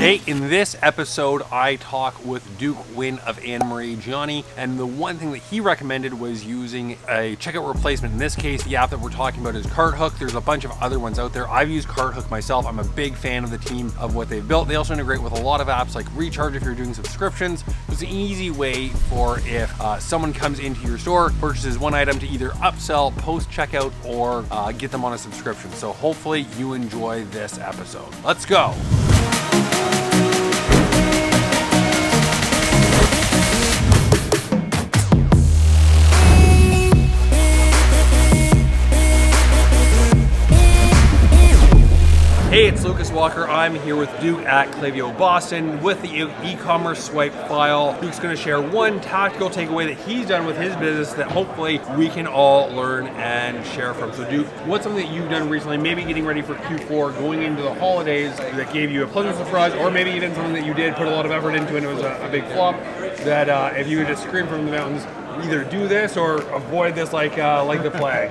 [0.00, 4.86] Hey, in this episode, I talk with Duke Wynn of Anne Marie Gianni, and the
[4.86, 8.14] one thing that he recommended was using a checkout replacement.
[8.14, 10.18] In this case, the app that we're talking about is CartHook.
[10.18, 11.46] There's a bunch of other ones out there.
[11.50, 12.64] I've used CartHook myself.
[12.64, 14.68] I'm a big fan of the team of what they've built.
[14.68, 17.62] They also integrate with a lot of apps like Recharge if you're doing subscriptions.
[17.88, 22.18] It's an easy way for if uh, someone comes into your store, purchases one item
[22.20, 25.70] to either upsell, post checkout, or uh, get them on a subscription.
[25.72, 28.14] So hopefully you enjoy this episode.
[28.24, 28.74] Let's go.
[29.52, 30.09] Hey, it's Lucas
[43.20, 43.46] Walker.
[43.46, 48.00] I'm here with Duke at Klaviyo Boston with the e-commerce swipe file.
[48.00, 51.82] Duke's going to share one tactical takeaway that he's done with his business that hopefully
[51.98, 54.14] we can all learn and share from.
[54.14, 57.60] So, Duke, what's something that you've done recently, maybe getting ready for Q4, going into
[57.60, 60.94] the holidays that gave you a pleasant surprise, or maybe even something that you did
[60.94, 62.74] put a lot of effort into and it was a, a big flop?
[63.24, 65.04] That uh, if you could just scream from the mountains,
[65.44, 68.30] either do this or avoid this like uh, like the plague.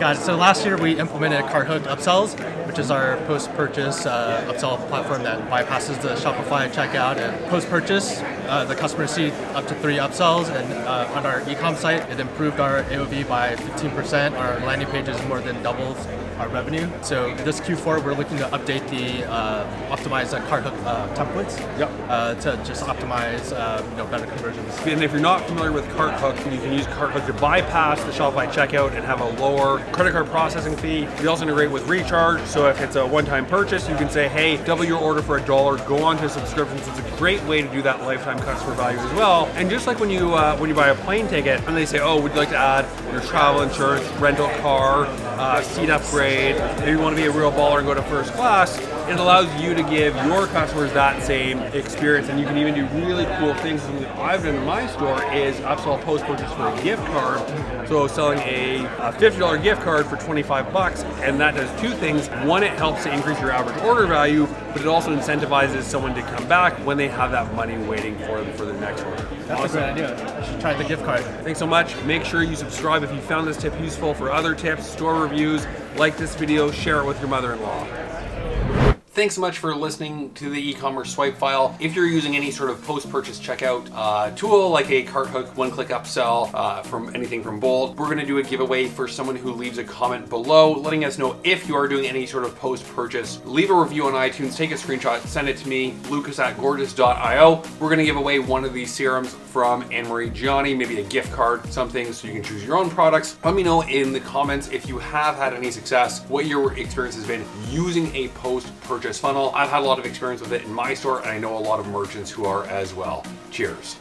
[0.00, 0.20] Got it.
[0.20, 2.32] So last year we implemented CartHook Upsells,
[2.66, 7.18] which is our post-purchase uh, upsell platform that bypasses the Shopify checkout.
[7.18, 11.76] And post-purchase, uh, the customer see up to three upsells, and uh, on our e-com
[11.76, 14.38] site, it improved our AOV by 15%.
[14.38, 15.98] Our landing pages more than doubled
[16.40, 16.88] our revenue.
[17.02, 21.90] So this Q4, we're looking to update the uh, optimize the CartHook uh, templates Yep.
[22.08, 24.74] uh, to just optimize uh, you know better conversions.
[24.86, 28.50] And if you're not familiar with CartHook, you can use CartHook to bypass the Shopify
[28.50, 31.06] checkout and have a lower credit card processing fee.
[31.20, 34.56] We also integrate with Recharge, so if it's a one-time purchase, you can say, "Hey,
[34.64, 35.78] double your order for a dollar.
[35.86, 39.12] Go on to subscriptions." It's a great way to do that lifetime customer value as
[39.14, 39.48] well.
[39.56, 41.98] And just like when you uh, when you buy a plane ticket, and they say,
[42.00, 45.06] "Oh, would you like to add your travel insurance, rental car,
[45.38, 48.32] uh, seat upgrade?" Maybe you want to be a real baller and go to first
[48.32, 48.78] class.
[49.08, 52.86] It allows you to give your customers that same experience, and you can even do
[53.04, 53.82] really cool things.
[53.82, 57.40] Something that I've done in my store is upsell post purchase for a gift card.
[57.88, 62.28] So selling a, a $50 gift card for 25 bucks, and that does two things.
[62.46, 66.22] One, it helps to increase your average order value, but it also incentivizes someone to
[66.22, 69.22] come back when they have that money waiting for them for their next order.
[69.46, 70.40] That's a great idea.
[70.40, 71.22] You should try the gift card.
[71.42, 71.96] Thanks so much.
[72.04, 75.66] Make sure you subscribe if you found this tip useful for other tips, store reviews.
[75.96, 78.89] Like this video, share it with your mother-in-law.
[79.12, 81.76] Thanks so much for listening to the e-commerce swipe file.
[81.80, 86.48] If you're using any sort of post-purchase checkout uh, tool like a CartHook, one-click upsell
[86.54, 89.78] uh, from anything from Bold, we're going to do a giveaway for someone who leaves
[89.78, 93.44] a comment below, letting us know if you are doing any sort of post-purchase.
[93.44, 97.64] Leave a review on iTunes, take a screenshot, send it to me, Lucas at gorgeous.io.
[97.80, 101.04] We're going to give away one of these serums from Anne Marie Gianni, maybe a
[101.04, 103.36] gift card, something, so you can choose your own products.
[103.44, 107.16] Let me know in the comments if you have had any success, what your experience
[107.16, 109.52] has been using a post-purchase funnel.
[109.54, 111.58] I've had a lot of experience with it in my store, and I know a
[111.58, 113.24] lot of merchants who are as well.
[113.50, 113.96] Cheers.